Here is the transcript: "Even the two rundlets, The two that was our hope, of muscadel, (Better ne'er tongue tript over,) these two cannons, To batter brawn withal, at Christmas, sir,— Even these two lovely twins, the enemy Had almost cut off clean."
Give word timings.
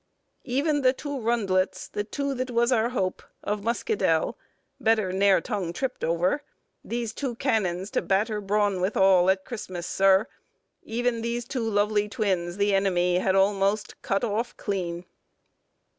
"Even 0.45 0.81
the 0.81 0.93
two 0.93 1.15
rundlets, 1.19 1.87
The 1.87 2.03
two 2.03 2.33
that 2.33 2.49
was 2.49 2.71
our 2.71 2.89
hope, 2.89 3.21
of 3.43 3.61
muscadel, 3.63 4.35
(Better 4.79 5.13
ne'er 5.13 5.41
tongue 5.41 5.73
tript 5.73 6.03
over,) 6.03 6.41
these 6.83 7.13
two 7.13 7.35
cannons, 7.35 7.91
To 7.91 8.01
batter 8.01 8.41
brawn 8.41 8.81
withal, 8.81 9.29
at 9.29 9.45
Christmas, 9.45 9.85
sir,— 9.85 10.25
Even 10.81 11.21
these 11.21 11.45
two 11.45 11.69
lovely 11.69 12.09
twins, 12.09 12.57
the 12.57 12.73
enemy 12.73 13.19
Had 13.19 13.35
almost 13.35 14.01
cut 14.01 14.23
off 14.23 14.57
clean." 14.57 15.05